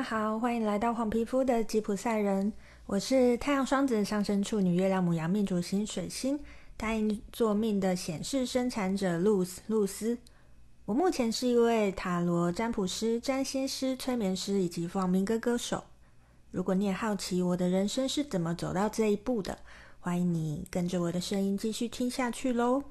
[0.00, 2.50] 大家好，欢迎来到黄皮肤的吉普赛人。
[2.86, 6.40] 我是太阳双子上升处女月亮母羊命主星水星
[6.78, 10.16] 太阴座命的显示生产者露丝露丝。
[10.86, 15.84] 我目前是一位塔罗占卜师、占星师、催眠师以及放民歌歌手。
[16.50, 19.58] 如果你也好奇我的人生是怎么走到这一步的，
[20.00, 22.82] 欢迎你跟着我的声音继续听下去喽。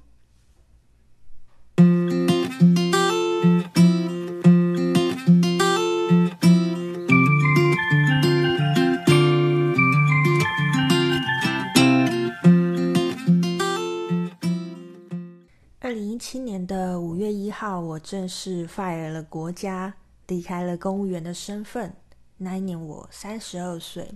[17.99, 19.93] 正式 fire 了国家，
[20.27, 21.93] 离开了公务员的身份。
[22.37, 24.11] 那一年我三十二岁。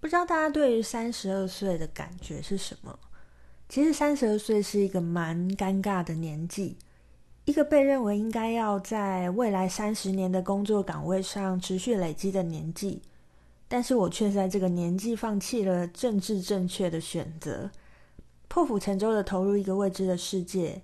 [0.00, 2.98] 不知道大家对于三十二岁的感觉是什么？
[3.68, 6.76] 其实三十二岁是一个蛮尴尬的年纪，
[7.44, 13.02] 一个被认为应该要在未来三十年的工作岗位上持续累积的年纪，
[13.66, 17.70] 但是我却在这个年纪放弃了政治正确的选择。
[18.48, 20.80] 破釜沉舟的投入一个未知的世界，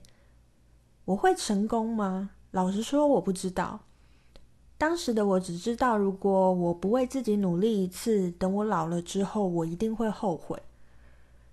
[1.12, 2.30] 我会成功吗？
[2.52, 3.80] 老实说，我不知道。
[4.78, 10.58] 当时的我只知道，如果我不为自己努力一次，等我老了之后，我一定会后悔。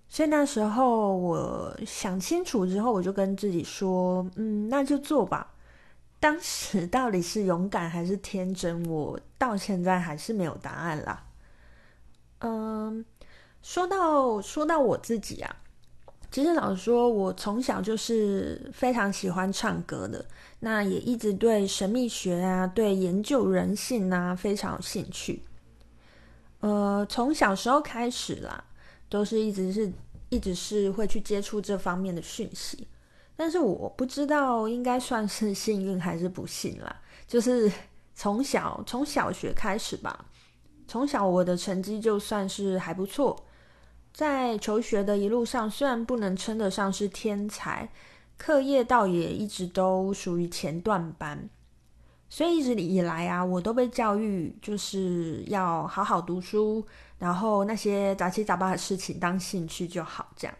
[0.07, 5.53] 所以那时候我想清楚之后，我就跟自己说：“嗯，那就做吧。”
[6.21, 11.25] 当时到底是勇敢还是天真，我到现在还是没有答案啦。
[12.39, 13.03] 嗯，
[13.61, 15.57] 说到说到我自己啊。
[16.31, 20.23] 其实老实说，我从小就是非常喜欢唱歌的，
[20.59, 25.41] 那也一直对神秘学啊、对研究人性啊非常有兴趣。
[26.59, 28.63] 呃，从小时候开始啦，
[29.09, 29.91] 都是一直是
[30.29, 32.87] 一直是会去接触这方面的讯息。
[33.35, 36.95] 但是我不知道应该算是幸运还是不幸啦。
[37.25, 37.71] 就是
[38.13, 40.25] 从小从小学开始吧，
[40.87, 43.45] 从小我的成绩就算是还不错。
[44.13, 47.89] 在求学的一路上，虽然不能称得上是天才，
[48.37, 51.49] 课业倒也一直都属于前段班，
[52.29, 56.85] 所以一直以来啊，我都被教育就是要好好读书，
[57.17, 60.55] 然后那些杂七杂八的事情当兴趣就好，这样。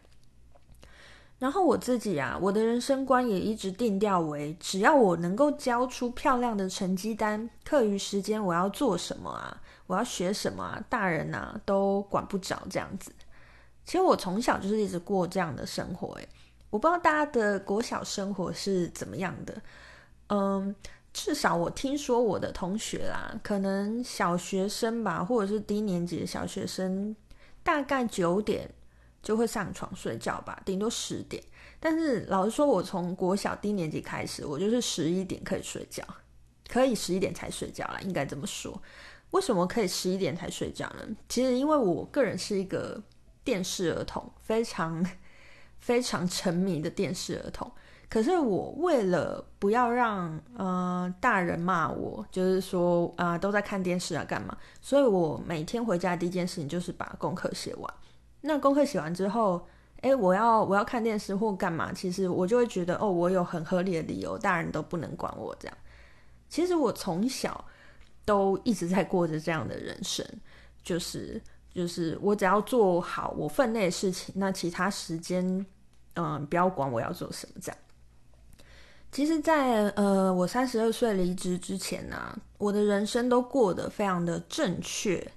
[1.37, 13.11] 然后我自己啊，我的人生观也一直定调为，只要我能够交出漂亮的成绩单，课余时间我要做什么啊，我要学什么啊，大人啊都管不着这样子。
[13.85, 16.29] 其实我从小就是一直过这样的生活，诶，
[16.69, 19.59] 我不知道大家的国小生活是怎么样的，
[20.27, 20.75] 嗯，
[21.11, 27.15] 至少我听说我的同学啦，可能小学生吧，或者是低年级的小学生，
[27.63, 28.69] 大概九点
[29.23, 31.43] 就会上床睡觉吧，顶多十点。
[31.79, 36.03] 但是老实说，我从国小低年级开始，我就是十一点可以睡觉，
[36.67, 38.79] 可以十一点才睡觉啦，应该这么说。
[39.31, 41.07] 为什么可以十一点才睡觉呢？
[41.27, 43.01] 其实因为我个人是一个。
[43.43, 45.05] 电视儿童非常
[45.79, 47.71] 非常沉迷的电视儿童，
[48.09, 57.93] 可是我为了不要让呃大人骂我，就是说啊、都在看电视啊干嘛，所以我每天回家第一件事情就是把功课写完。
[58.41, 59.65] 那功课写完之后，
[60.01, 65.77] 诶，我要我要看电视或干嘛，其实我就会觉得哦，我有很合理的理由，大人都不能管我这样。
[66.49, 67.65] 其实我从小
[68.25, 70.25] 都一直在过着这样的人生，
[70.83, 71.41] 就是。
[71.73, 75.65] 就是我只要做好我分内的事情，那其他时间，
[76.15, 77.77] 嗯，不要管我要做什么这样。
[79.11, 85.31] 其实在，呃我三十二岁离职之前呢、我的人生都过得非常的正确，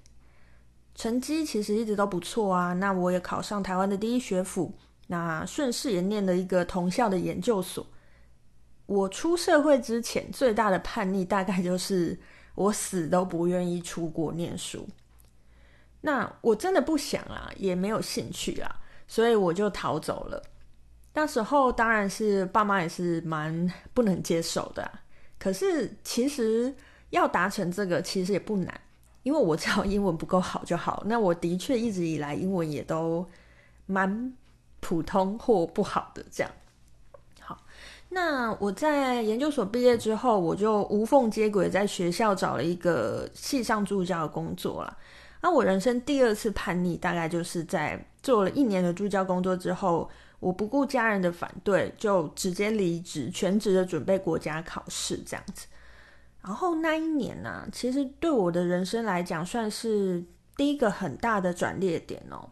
[0.95, 2.73] 成绩其实一直都不错啊。
[2.75, 4.75] 那我也考上台湾的第一学府，
[5.07, 7.87] 那顺势也念了一个同校的研究所。
[8.85, 12.19] 我出社会之前最大的叛逆，大概就是
[12.55, 14.87] 我死都不愿意出国念书。
[16.03, 18.77] 那我真的不想啊，也没有兴趣啊，
[19.09, 20.43] 所以我就逃走了。
[21.15, 24.91] 那时候当然是爸妈也是蛮不能接受的，
[25.39, 26.75] 可是其实
[27.11, 28.81] 要达成这个其实也不难，
[29.23, 31.03] 因为我知道英文不够好就好。
[31.07, 33.29] 那我的确一直以来英文也都
[33.87, 34.33] 蛮
[34.81, 36.51] 普通或不好的这样。
[37.41, 37.63] 好，
[38.09, 44.97] 那我在研究所毕业之后，我就无缝接轨，在学校找了一个系上助教的工作啦。
[45.43, 50.09] 那我人生第二次叛逆，大概就是在做了一年的助教工作之后，
[50.39, 55.67] 我不顾家人的反对，就直接离职，全职的准备国家考试这样子。
[56.43, 60.25] 然后那一年呢、啊，其实对我的人生来讲，算是
[60.57, 62.49] 第一个很大的转捩点哦。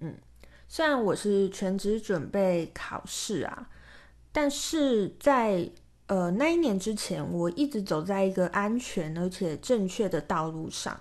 [0.00, 0.14] 嗯，
[0.68, 3.68] 虽然我是全职准备考试啊，
[4.30, 5.70] 但是在
[6.06, 11.00] 呃，那一年之前，我一直走在一个安全而且正确的道路上。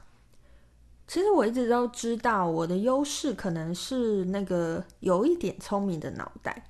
[1.10, 6.68] 其实我一直都知道，我的优势可能是那个有一点聪明的脑袋。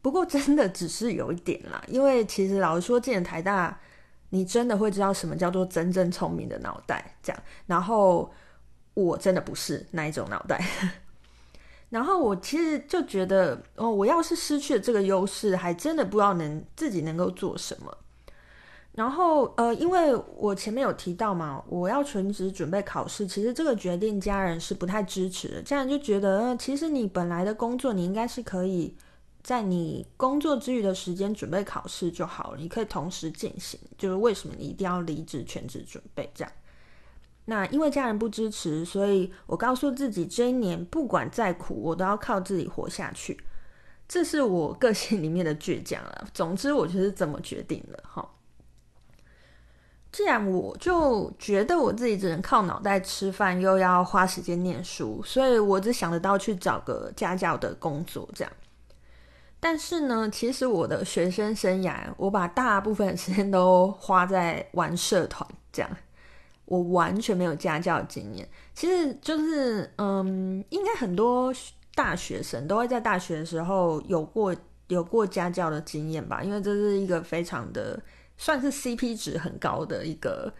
[0.00, 3.76] 不过真的只是有一点啦，因为其实老实说，进台大，
[4.28, 7.16] 你真的会知道什么叫做真正聪明的脑袋。
[7.20, 8.32] 这样，然后
[8.94, 10.64] 我真的不是那一种脑袋。
[11.90, 17.98] 然后我其实就觉得，哦，我要是失去了这个优势，还真的不知道能自己能够做什么。
[19.00, 25.62] 然后，呃，因为我前面有提到嘛，我要全职准备考试，其实这个决定家人是不太支持的。
[25.62, 28.94] 家人就觉得，其实你本来的工作，你应该是可以
[29.42, 33.80] 在你工作之余的时间准备考试就好了，你可以同时进行。
[33.96, 36.52] 就是为什么你一定要离职全职准备这样？
[37.46, 43.40] 那因为家人不支持，所以我告诉自己，这一年不管再苦，我都要靠自己活下去。
[44.06, 46.28] 这是我个性里面的倔强了。
[46.34, 48.28] 总之，我就是这么决定了哈。
[50.12, 58.52] 既然我就觉得我自己只能靠脑袋吃饭，又要花时间念书，所以我只想得到去找个家教的工作这样。
[59.60, 65.90] 但是呢，其实我的学生生涯，我把大部分的时间都花在玩社团这样。
[66.64, 71.52] 我完全没有家教经验，其实就是，嗯，应该很多
[71.96, 74.54] 大学生都会在大学的时候有过
[74.86, 78.00] 有过家教的经验吧，因为这是一个非常的
[78.40, 80.50] 算是 CP 值很高的一个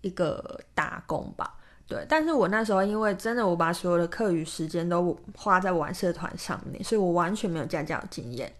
[0.00, 2.06] 一个打工吧，对。
[2.08, 8.50] 但是我那时候因为真的我把所有的课余时间都花在玩社团上面，所以我完全没有家教经验。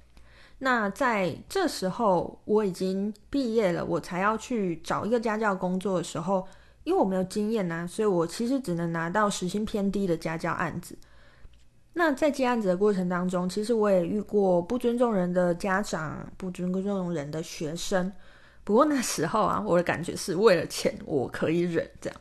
[0.59, 6.47] 那在这时候我已经毕业了，我才要去找一个家教工作的时候。
[6.85, 10.97] 因为我没有经验呐、啊，所以我其实只能拿到时薪偏低的家教案子。
[11.93, 18.11] 那在接案子的过程当中，其实我也遇过不尊重人的家长，不尊重人的学生。
[18.69, 22.21] 不过那时候啊，我的感觉是为了钱，我可以忍这样。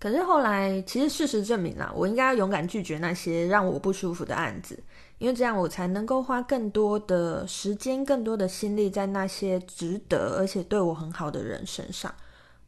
[0.00, 4.82] 可是后来，其实事实证明啦，我应该要勇敢拒绝那些让我不舒服的案子，
[5.18, 12.10] 因为这样我才能够花更多的时间、更多的心力在那些值得而且对我很好的人身上。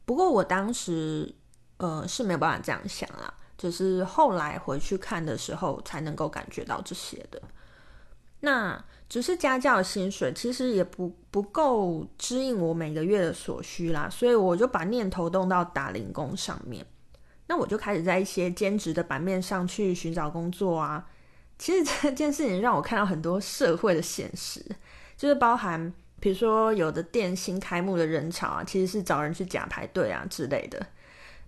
[0.05, 1.35] 不过我当时，
[1.79, 7.41] 呃，是没有办法这样想啦，就是后来回去看的时候，才能够感觉到这些的。
[8.41, 16.85] 那只是家教薪水，其实也不不够支应我每个月的所需啦，所以我就把念头动到打零工上面。
[17.47, 21.07] 那我就开始在一些兼职的版面上去寻找工作啊。
[21.59, 24.65] 其实这件事情让我看到很多社会的现实，
[25.17, 25.93] 就是包含。
[26.19, 30.85] 比如说，有的店新开幕的人潮啊，其实是找人去假排队啊之类的。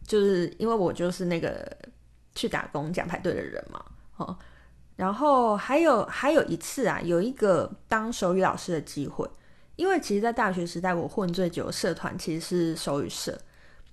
[0.07, 1.67] 就是因为我就是那个
[2.35, 3.83] 去打工假排队的人嘛，
[4.19, 4.39] 哦。
[4.99, 9.25] 然后还有还有一次啊，有一个当手语老师的机会。
[9.77, 13.39] 因为其实，在大学时代，我混最久的社团其实是手语社。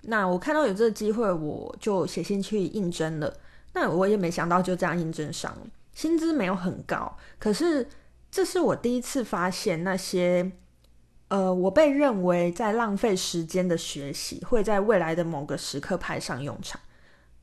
[0.01, 3.31] 那我看到有这个机会，我就写信去应征了。
[3.73, 5.61] 那我也没想到就这样应征上了，
[5.93, 7.87] 薪资没有很高，可是
[8.31, 10.51] 这是我第一次发现那些。
[11.27, 16.79] 呃，我被认为在浪费时间的学习，会在未来的某个时刻派上用场。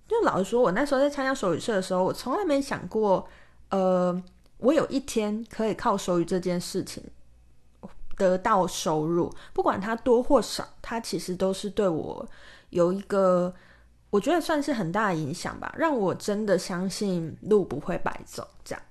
[0.07, 3.29] 就老实说，我那时候在参加手语社的时候，我从来没想过，
[3.73, 4.23] 呃，
[4.59, 7.03] 我有一天可以靠手语这件事情
[8.17, 12.29] 得到收入，不管它多或少，它其实都是对我
[12.71, 13.53] 有一个，
[14.11, 18.83] 我觉得算是很大的影响吧，让我真的相信路不会白走这样。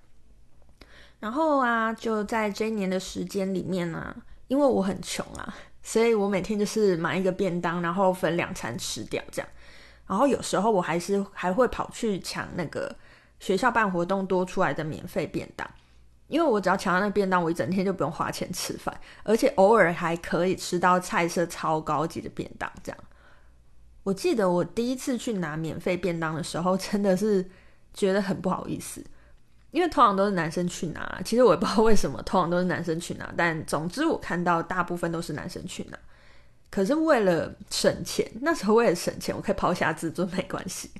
[1.19, 4.15] 然后啊，就在这一年的时间里面呢、啊。
[4.47, 9.49] 因为我很穷啊，所以我每天就是买一个便当，然后分两餐吃掉这样。
[10.05, 12.93] 然后有时候我还是还会跑去抢那个
[13.41, 15.67] 学校办活动多出来的免费便当，
[16.27, 22.97] 因为我只要抢到那便当，我一整天就不用花钱吃饭，而且偶尔还可以吃到菜色超高级的便当这样。
[24.03, 27.49] 我记得我第一次去拿免费便当的时候，真的是
[27.95, 29.03] 觉得很不好意思。
[29.71, 35.97] 因为通常都是男生去拿，其实我也不知道为什么通常都是男生去拿，但总之我看到大部分都是男生去拿。
[36.69, 40.91] 可是为了省钱，那时候为了省钱，我可以抛下自尊没关系。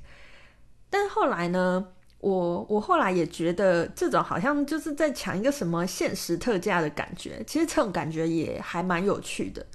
[0.89, 1.85] 但是后来呢，
[2.21, 9.65] 我我后来也觉得这种好像就是在抢一个什么限时特价的感觉，其实这种感觉也还蛮有趣的。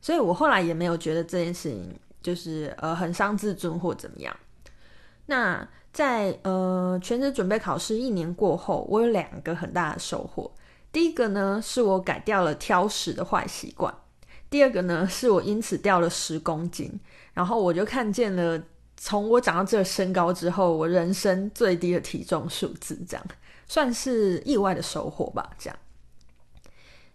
[0.00, 4.36] 所以我后来也没有觉得这件事情就是呃很伤自尊或怎么样。
[5.26, 5.68] 那。
[5.90, 10.48] 在呃全职准备考试一年过后，我有两个很大的收获。
[10.92, 13.92] 第一个呢，是我改掉了挑食的坏习惯；
[14.48, 17.00] 第二个呢，是我因此掉了十公斤。
[17.32, 18.62] 然后我就看见了，
[19.00, 23.26] 从我长到这个身高之后，我人生最低的体重数字，这样
[23.66, 25.48] 算是意外的收获吧。
[25.56, 25.78] 这样。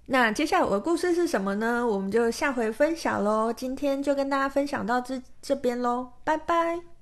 [0.05, 1.85] 那接下来我的故事是什么呢？
[1.85, 3.53] 我们就下回分享喽。
[3.53, 6.92] 今天就跟大家分享到这这边喽，拜拜。